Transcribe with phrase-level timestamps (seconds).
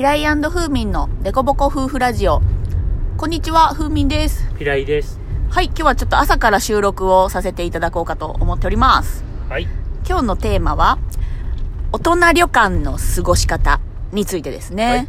[0.00, 2.40] ピライフーミンのデコボコ夫婦ラジオ。
[3.18, 4.50] こんにちは、フーミンです。
[4.58, 5.20] ピライです。
[5.50, 9.22] はい、今日はちょっと朝から収録をさせていただこうかと思っております。
[9.50, 9.68] はい。
[10.08, 10.98] 今日のテーマは、
[11.92, 13.78] 大人旅館の過ごし方
[14.10, 14.84] についてですね。
[14.86, 15.08] はい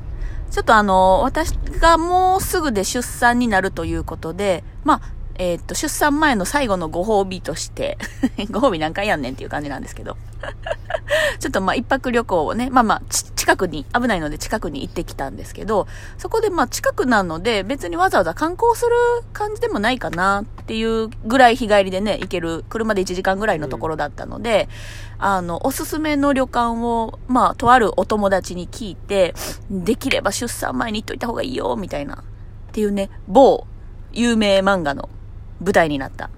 [0.51, 5.01] ちょっとあの、私がもうすぐで出産になるということで、まあ、
[5.35, 7.97] えーっと、出産前の最後のご褒美として、
[8.51, 10.17] ご褒美何回やんねんっていう感じなんですけど。
[11.39, 15.87] ちょっとまあ一泊旅行をね、まあまあ、近くに、危ないので近くに行ってきたんですけど、
[16.17, 18.91] そこでまあ近くなので別にわざわざ観光する
[19.33, 24.69] 感じでもないかなっていうぐらい日帰りでね、行ける、車で1時間ぐらいのところだったので、
[25.19, 29.35] あの、おすすめの旅館を、まあ、とあるお友達に聞いて、
[29.69, 32.15] できれば出産前に行っといた方がいいよ、みたいな。
[32.15, 33.67] っていうね、某
[34.13, 35.09] 有名漫画の
[35.61, 36.29] 舞台になった。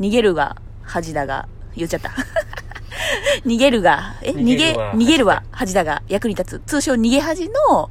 [0.00, 2.10] 逃げるが恥だが、言っちゃった。
[3.46, 6.62] 逃げるが、え逃げ、逃げるは恥だが役に立つ。
[6.66, 7.90] 通称逃げ恥の、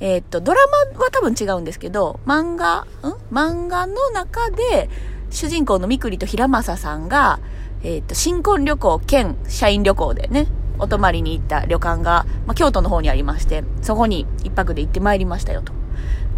[0.00, 0.60] えーっと、ドラ
[0.94, 3.14] マは多分違うんですけど、漫画、ん？
[3.32, 4.88] 漫画の中で、
[5.30, 7.38] 主人公のみくりと平正さんが、
[7.82, 10.46] えーっと、新婚旅行兼社員旅行でね、
[10.78, 15.72] お泊まりに行った旅館が、まあ、京都の方にありまして、そこに一泊で行ってまいりましたよと。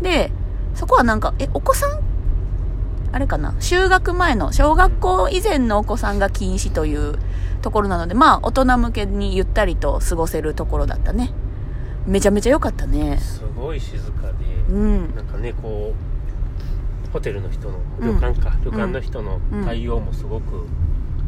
[0.03, 0.31] で、
[0.75, 2.08] そこはなんか、え、お子さん
[3.13, 3.53] あれかな？
[3.61, 7.19] 就学前の、小学校以前のお子さんが禁止という
[7.63, 11.33] ところなので、まあ、大人向けにゆったりと過ごせるところだったね。
[12.07, 13.19] めちゃめちゃ良かったね。
[13.19, 14.35] すごい静かで、
[14.71, 15.15] うん。
[15.15, 15.95] なんかね、こ
[17.09, 20.67] う、ホテルの人の、うん旅館か、旅館の人の対応もすごく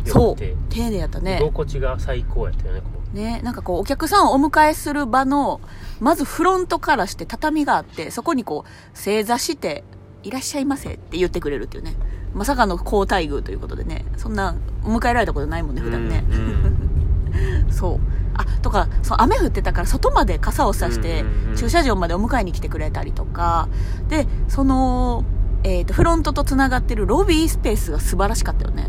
[0.05, 0.57] 良そうくて、。
[0.69, 1.39] 丁寧やった居ね。
[1.43, 5.61] 心地が最高やったよね、こね、なんかこう、お客さんをお迎えする場の、
[5.99, 9.83] まずフロントからして畳があって、そこにこう、正座して、
[10.23, 11.95] いらっしゃいませって言ってくれるっていうね。
[12.35, 14.05] まさかの高待遇ということでね。
[14.17, 14.55] そんな、
[14.85, 15.85] お迎えられたことないもんね、う。
[15.85, 16.25] 普段ね。
[16.31, 16.91] うん
[17.71, 18.01] そう。
[18.35, 23.69] あ、とか、そう、雨降ってたから外まで傘をさしてうんうんうん、駐車場までお迎えに来てくれたりとか、
[24.09, 25.25] で、その、
[25.63, 28.89] えっ、と、フロントと繋がってるロビースペースが素晴らしかったよね。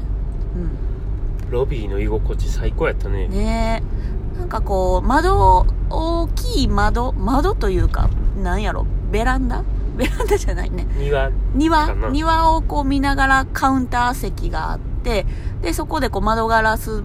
[0.55, 0.61] うん。
[0.63, 0.69] うん
[1.51, 3.27] ロビーの居心地最高やったね。
[3.27, 3.83] ね
[4.37, 4.39] え。
[4.39, 8.09] なんかこう、窓、大きい窓、窓というか、
[8.41, 9.63] なんやろ、ベランダ
[10.01, 10.87] ベランダじゃないね。
[10.97, 15.27] 庭、庭庭をこう見ながらカウンター席があって、
[15.61, 17.03] で、そこでこう窓ガラス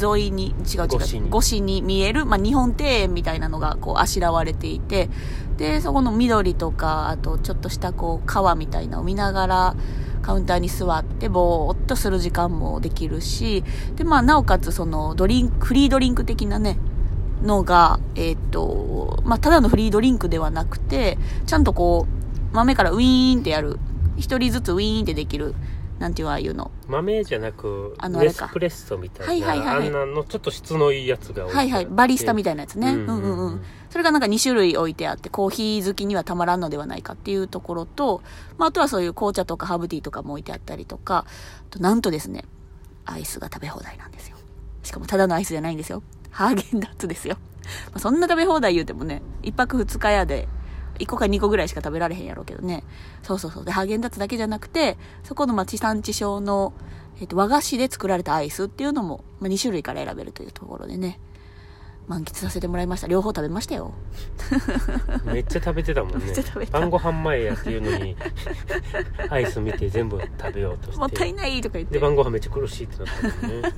[0.00, 1.28] 沿いに、違う違う、越しに。
[1.28, 5.08] 越しに見える、まあ、日本庭園みたいなのがこうあしらわれていて、
[5.56, 9.76] で、そこの緑とか、あとちょっとしたこう川みたいなのを見ながら、
[10.22, 13.62] カウンターに座ってぼーっとする時間もできるし、
[13.94, 16.78] で、まあ、なおかつそのドリンク、フリードリンク的なね、
[17.42, 22.21] のが、えっ、と、まあ、ただのフリードリンクではなくて、ちゃんとこう、
[22.52, 23.78] 豆からウィーンってやる。
[24.16, 25.54] 一人ずつウィーンってできる。
[25.98, 26.72] なんていうああいうの。
[26.88, 31.86] 豆じゃなく、あのあれかプレッソみたいな、はいはいはいはいあんなのちょっと質のいいやつがはいはい。
[31.86, 32.92] バリスタみたいなやつね。
[32.92, 33.62] ううんんうんうん。
[33.88, 38.22] それがなんか2種類置いてあって、コーヒー好きにはたまらんのではないかっていうところと、
[38.58, 42.44] まあ、あとはそういう紅茶とかハーブティーとかも置いてあったりとか、あとなんとですね、
[43.04, 44.36] アイスが食べ放題なんですよ。
[44.82, 46.02] しかもただのアイスじゃないんですよ。
[46.30, 47.36] ハーゲンダッツですよ。
[47.86, 50.48] まあ、そんな食べ放題言うてもね、一泊二日やで、
[50.98, 52.84] 1個か2個ぐらいしか食べられへんやろうけどね。
[53.22, 53.64] そうそうそう。
[53.64, 56.72] で、ハーゲンダッツだけじゃなくて、そこのまあ地産地消の、
[57.20, 61.18] えっ、と、和菓子で作られたアイスっていうのも、まあ、2種類から選べるというところでね、
[62.08, 63.06] 満喫させてもらいました。
[63.06, 63.94] 両方食べましたよ。
[65.24, 68.16] めっちゃ食べてたもんねめっちゃ食べた晩ご飯前やっていうのに
[69.30, 72.00] アイス見て全部食べようとしてもったいないとか言ってで。
[72.00, 73.72] 晩ご飯めっちゃ苦しいってなったもんね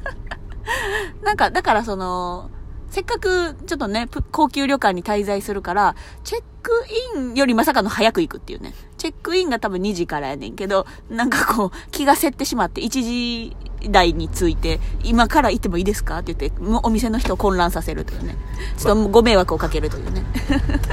[1.22, 2.50] なんか、だからその、
[2.94, 6.70] せっかくちょっとね、ぷ高級旅館に滞在するから、チェック
[7.16, 8.72] インよりまさかの早く行くっていうね。
[8.98, 13.56] チェックインが多分2時からやねんけど、なんかこう、気がせってしまって1時
[13.90, 18.36] 台に着いて、今から行ってもいいですかって言って、もうお店の人を混乱させるというね。
[18.78, 20.22] ちょっとご迷惑をかけるというね。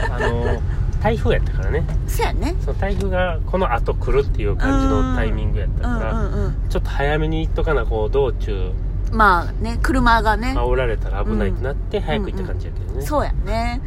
[0.09, 0.59] あの
[1.03, 2.55] 台風やったからねそやね。
[2.61, 6.29] その台風がこの後来るっていう感じのタイミングやったから。
[6.67, 8.71] ちょっと早めに行っとかなこう道中
[9.11, 13.81] まあね、車がね、煽られたら危ないってなって早く行った感じやけどね、そうやね。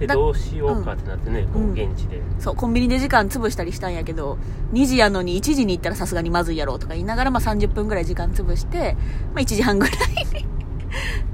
[0.00, 1.70] だでどうしようかってなってね、こうん。
[1.70, 4.38] う現地で、そう、コンビニで時間潰したりしたんやけど、
[4.72, 8.96] 2時やのに1時に行ったらさすがにまずいやろうとか言いながら、まあ30分ぐらい時間潰して、
[9.34, 9.98] まあ1時半ぐらい。
[10.34, 10.46] に。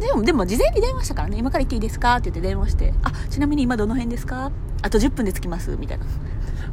[0.05, 4.51] でも、でも事前に電話したからね、今から行っていいですかって言って電話して、あ、ちなみに今どの辺ですか？
[4.83, 6.05] あと10分で着きますみたいな。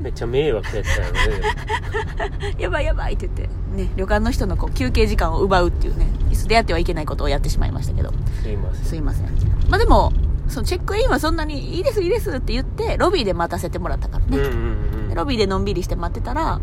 [0.02, 2.54] めっちゃ迷惑やったよね。
[2.58, 6.08] やばいやばいって言って、ね、旅館の人のこう休憩時間を奪うっていうね、
[6.48, 8.12] 出会ってはいけないことをやってしまいましたけど、
[8.42, 8.86] すいません。
[8.86, 9.28] すいません。
[9.70, 10.12] まあでも、
[10.48, 14.38] そのチェックインはそんなにいいですいいですって言って、ロビーで待たせてもらったからね。
[14.38, 16.60] うんうんうんでロビーでのんびりして待ってたら、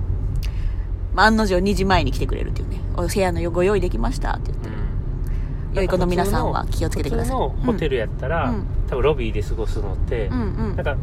[1.15, 5.75] まあ、案の定2時前に来てくれるっていうね、お部屋のご用意できましたって言って、うん。
[5.75, 7.37] 良い子の皆さんは気をつけてください。
[7.37, 8.67] 普通のホテルやったら、うん。
[8.89, 10.77] 多分ロビーで過ごすのって、うんうん。
[10.77, 10.97] なんか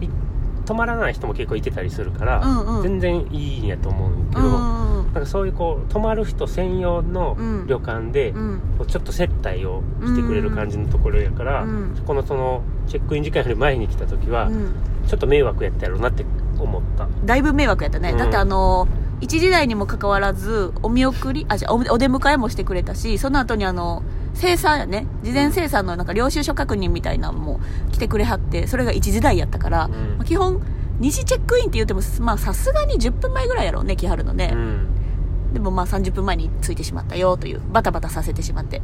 [0.68, 2.84] い泊まらない人も結構いてたりするから、うんうん。
[2.84, 7.68] 全然いいんやと思うんだけど、うんうんなんかそういうこう泊まる人専用のうん。
[7.68, 8.60] 旅館で、うん。
[8.78, 12.04] こうちょっと接待をしてくれる感じのところやから、うん。
[12.06, 14.74] このそのチェックイン時間より前に来た時は、うん。
[15.08, 16.26] ちょっと迷惑やったやろうなって
[16.60, 17.08] 思った。
[17.26, 18.18] だいぶ迷惑やったね、うん。
[18.18, 18.88] だってあの
[19.22, 24.04] 1時台にもかかわらずお見送りあじゃあおお出迎えもしてくれたしその後にあの
[24.38, 25.08] 生産やね。
[25.24, 27.60] 事前生産のなんか領収書確認みたいなのも
[27.92, 30.18] 来てくれはってそれが1時台やったから、うん。
[30.18, 30.62] まあ基本
[31.00, 35.54] 2時チェックインって言ってもまあさすがに10分前ぐらいやろうね来はるのね、うん。
[35.54, 38.82] でもまあ30分前に着いてしまったよというバタバタさせてしまって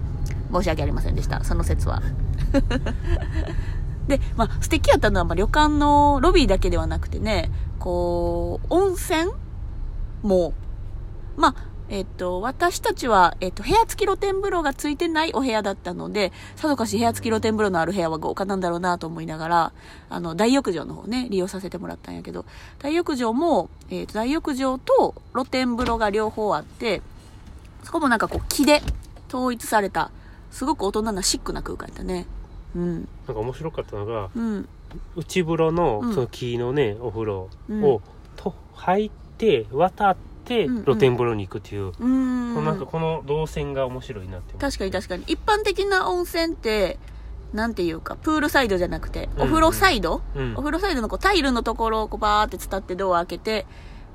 [0.51, 1.43] 申し訳ありませんでした。
[1.43, 2.01] その説は。
[4.07, 7.49] でまあ素敵やったのは、まあ、旅館のロビーだけではなくてね
[7.79, 9.31] こう温泉
[10.23, 10.53] も
[11.37, 19.73] まあえっと、私たちは、えっと、部屋付き露天風呂がついてないお部屋だったので、さぞかし部屋付き露天風呂のある部屋は豪華なんだろうなと思いながら、
[20.09, 22.45] あの、大浴場の方ね、利用させてもらったんやけど、
[22.79, 27.01] 大浴場も、えっと、大浴場と露天風呂が両方あって、
[27.83, 28.81] そこもなんかこう木で
[29.27, 30.09] 統一された、
[30.51, 32.25] すごく大人なシックな空間やったね。
[32.75, 32.95] うん。
[33.27, 34.69] なんか面白かったのがうん。
[35.15, 37.99] 内風呂のうんその木のね、お風呂を、うん
[38.35, 40.83] と入って渡ってうんうん。
[40.83, 42.65] 露天風呂に行くっていう、うーん。
[42.65, 45.23] なんかこの動線が面白いなって確かに確かに。
[45.27, 46.99] 一般的な温泉って、
[47.53, 50.53] なんていうか、プールサイドじゃなくて、うんお風呂サイド、うん。
[50.53, 53.65] お風呂サイドのこうタイルのところをこうバーって伝ってドア開けて、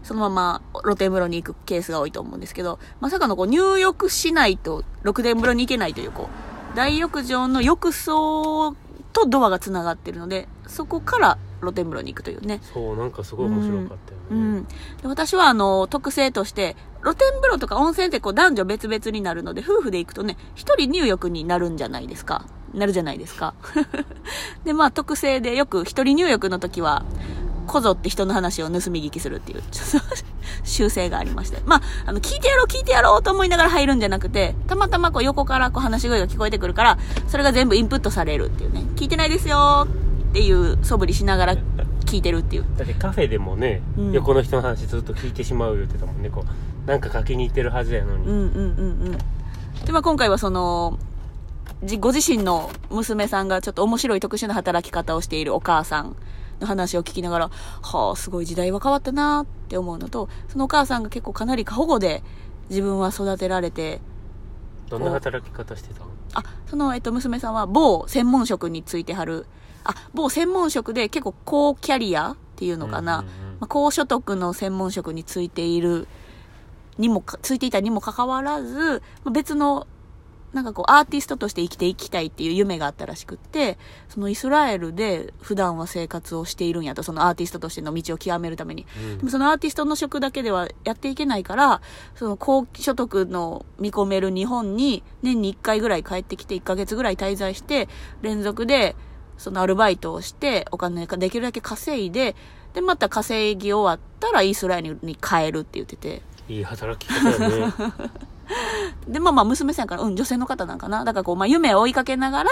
[0.03, 6.29] そのまま露天風呂に行くケースが多いと思うんですけど、まさかのこう入浴しないと露天風呂に行けないという、こ
[6.73, 8.75] う、大浴場の浴槽
[9.13, 12.61] とドアが繋がってるので、そこから露天風呂に行くというね。
[12.63, 14.65] そうなんかすごい面白かったよね、うん。
[14.65, 22.45] で私はあの、特性として、露天風呂とか温泉ってこう男女別々になるので、夫婦で行くとね、一人入浴になるんじゃないですか。
[22.75, 23.55] なるじゃないですか。
[24.65, 27.05] で、まあ特性でよく一人入浴の時は、
[27.67, 30.09] こぞって人の話を盗み聞きするっていう、ちょっと
[30.65, 31.61] 習性がありまして。
[31.67, 38.85] まあ、あの、聞いてやろう聞いてやろうと思いながら入るんじゃなくて、たまたまこう横からこう話し声が聞こえてくるから、それが全部インプットされるっていうね。
[38.97, 39.87] 聞いてないですよ
[40.31, 41.57] っていう素振りしながら
[42.05, 42.67] 聞いてるっていう。
[42.77, 49.19] だってカフェでもね、うん横の人の話ずっと聞いてしまう言ってたもんねこうなんか書きに行ってるはずやのに、うんうんうんうん。
[49.85, 50.99] で、まあ今回はその、
[51.85, 56.17] じご自身の娘さんがちょっと面白い特殊な働き方をしているお母さん
[56.61, 57.51] の話を聞きながら、
[57.83, 62.23] はあ、すごい時代は変わったなって思うのと、そのお母さんが結構かなり過保護で
[62.71, 64.01] 自分は育てられて、
[64.89, 66.07] どんな働き方してたの？
[66.35, 69.47] あ、その、えっと、娘さんは某専門職についてはる、
[69.89, 73.25] あ、某専門職で結構高キャリアっていうのかな、
[73.59, 76.07] まあ、高所得の専門職についている、
[76.99, 79.87] にもか、ついていたにもかかわらず、まあ別の、
[80.53, 88.87] なんかこう、アーティストとして生きていきたいっていう夢があったらしくって、そのイスラエルで普段は生活をしているんやと、そのアーティストとしての道を極めるために。
[88.97, 89.19] うん。
[89.19, 91.81] でもそのアーティストの職だけではやっていけないから、
[92.15, 97.89] その高所得の見込める日本に年に1回ぐらい帰ってきて1ヶ月ぐらい滞在して、
[98.23, 98.97] 連続で
[99.39, 102.37] そのアルバイトをしてお金ができるだけ稼いで、
[102.75, 106.23] で、また稼ぎ終わったらイスラエルに帰るって言ってて。
[106.49, 107.75] いい働き方やね
[109.07, 111.05] で、まあまあ娘さんやから、うん、女性の方なんかな。
[111.05, 112.51] だからこう、まあ夢を追いかけながら、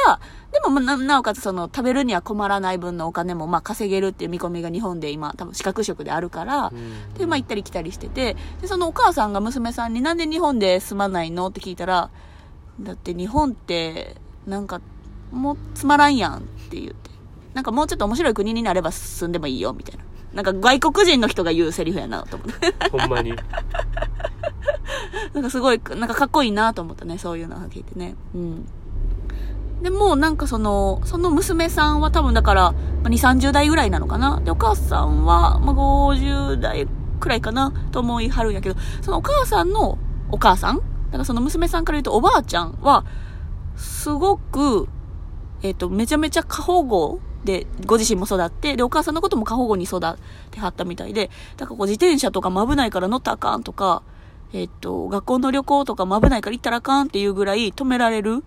[0.53, 11.46] でもまあな、なおかつその食べるには困らない分のお金もまあ稼げるっていう見込みが日本で今多分資格職であるから、うんで、まあ行ったり来たりしてて、で、そのお母さんが娘さんになんで日本で住まないの？
[11.49, 12.10] って聞いたら、
[12.81, 14.81] だって日本って、なんか、
[15.33, 16.41] もうつまらんやんっ
[16.71, 17.11] て言って。
[17.55, 20.05] なんかもうちょっと面白い国になれば住んでもいいよ、みたいな。
[20.35, 22.75] なんか外国人の人が言うセリフやなと思って。
[22.91, 23.33] ほんまに
[25.33, 28.15] なんかすごい、なんかかっこいいなと思ったね、そういうのを聞いてね。
[28.35, 28.67] うん。
[29.83, 34.41] でも、なんかその、その娘さんは多分だから、まあ、2、30代ぐらいなのかな。
[34.41, 36.87] で、お母さんは、まあ、50代
[37.21, 39.99] くらいかな、と思いはるんやけど、そのお母さんの
[40.31, 40.77] お母さん？
[40.77, 43.05] だからその娘さんから言うとおばあちゃんは、
[43.77, 44.89] すごく、
[45.67, 50.01] えっ、と、めちゃめちゃ過保護で、ご自身も育って、で、お母さんのことも過保護に育っ
[50.51, 54.03] てはったみたいで、だからこう自転車とかも危ないから乗ったらあかんとか、
[54.53, 58.44] えっ、と、学校の旅行とかも危ないから行ったらあかんっていうぐらい止められる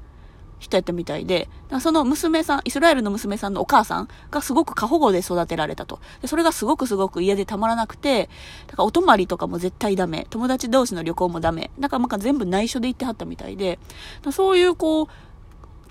[0.60, 1.50] 人やったみたいで、
[1.80, 6.00] その娘さん、イスラエルの娘さんのお母さんがすごく過保護で育てられたと。
[6.22, 8.30] で、それがすごくすごく家でたまらなくて、
[8.68, 10.28] だからお泊まりとかも絶対ダメ。
[10.30, 11.72] 友達同士の旅行もダメ。
[11.80, 13.80] だからなんか全部内緒で行ってはったみたいで、
[14.32, 15.08] そういうこう、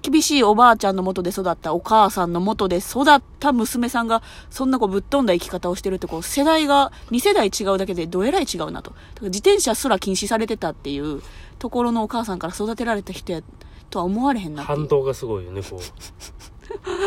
[0.03, 8.91] 厳しいおばあちゃんの元で育ったお母さんの元で育った娘さんが、そんなこうぶっ飛んだ生き方をしてるってこう、世代が2世代違うだけでどえらい違うなと。
[8.91, 11.23] だから自転車すら禁止されてたっていう
[11.59, 13.43] ところのお母さんから育てられた人や
[13.91, 14.63] とは思われへんな。
[14.63, 15.81] 反動がすごいよねこう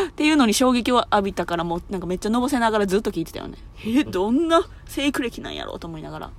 [0.08, 3.58] っていうのに衝撃を浴びたからもうなんかめっちゃのぼせながらずっと聞いてたよね。
[3.86, 6.30] え、どんな生育歴なんやろうと思いながら。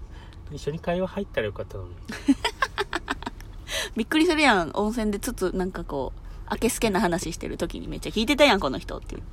[0.51, 1.89] 一緒に会話入ったらよかったのに
[3.95, 4.71] びっくりするやん。
[4.73, 9.21] 温泉でつつ、なんかこう、あけすけな話してる時にめっちゃ聞いてたやん、この人っていう。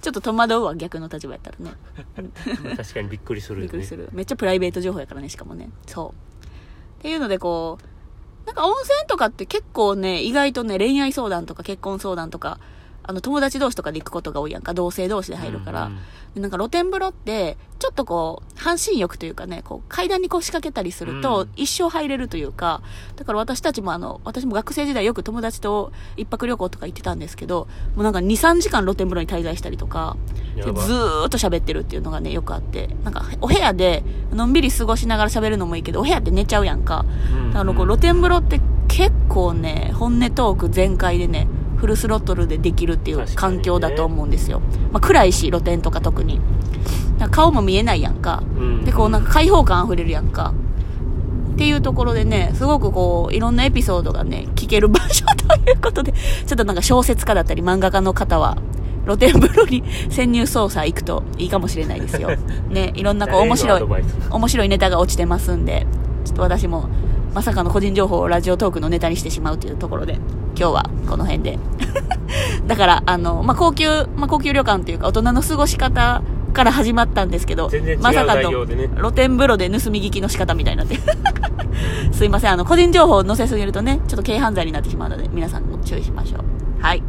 [0.00, 1.72] ちょっと戸惑うわ、逆の立場やったらね。
[2.62, 4.08] まあ確かにびっくりするよねびっくりする。
[4.12, 5.70] めっちゃプライベート情報やからね、しかもね。
[5.86, 6.46] そう。
[6.98, 12.58] っていうのでこう、なんか温泉とかって結構ね、意外とね、恋愛相談とか結婚相談とか、
[13.08, 14.74] あの友達同士とかで行くことが多いやんか。
[14.74, 15.86] 同性同士で入るから。
[15.86, 15.98] うんうん
[16.34, 22.82] でなんか露天風呂って、ちょっとこう、半身浴というかね、こう階段に腰掛けたりするとうん、一生入れるというか、
[23.16, 30.16] だから私たちもあの、私も学生時代よく友達と一泊旅行とか行ってたんですけど、もうなんか2、3時間露天風呂に滞在したりとか、
[30.54, 37.06] でずーっと喋ってるっていうのがね、よくあって、なんかお部屋でのんびり過ごしながら喋るのもいいけど、お部屋って寝ちゃうやんか。
[37.32, 41.48] うんあの、こう露天風呂って結構ね、本音トーク全開でね、
[41.78, 44.60] フルスロットルでできるっていう環境だと思うんですよ。
[44.92, 46.40] まあ暗いし、露天とか特に。
[47.30, 48.42] 顔も見えないやんか。
[48.58, 50.52] うんで、こうなんか開放感溢れるやんか。
[51.54, 58.58] っていうところでね、すごくこう、いろんなエピソードがね、聞ける場所ということで、ちょっとなんか小説家だったり漫画家の方は、
[59.04, 62.30] 露天風呂に潜入捜査行くといいかもしれないですよ。
[62.68, 63.82] ね、いろんなこう面白い
[64.30, 65.86] 面白いネタが落ちてますんで、
[66.24, 66.88] ちょっと私も、
[67.38, 71.56] まさかの個人情報をラジオトークのネタにしてしまうというところで、今日はこの辺で。
[72.66, 76.20] だから、あの、まあ、高級、まあ、高級旅館というか大人の過ごし方
[76.52, 80.98] から始まったんですけど、全然違うまさかの露天風呂で盗み聞きの仕方みたいになって。
[82.10, 86.82] すいません、あの、個人情報を載せすぎるとね、ちょっと軽犯罪になってしまうので、皆さんも注意しましょう。
[86.82, 87.02] はい。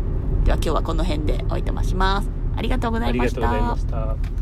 [0.45, 2.29] では今日はこの辺でおいてまします。
[2.55, 3.59] ありがとうございましありがとうござい
[3.89, 4.15] たま。
[4.15, 4.38] した